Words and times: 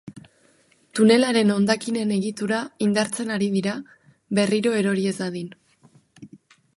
Tunelaren 0.99 1.51
hondakinen 1.55 2.13
egitura 2.15 2.61
indartzen 2.87 3.35
ari 3.35 3.49
dira, 3.57 3.75
berriro 4.39 4.75
erori 4.81 5.07
ez 5.11 5.15
dadin. 5.21 5.53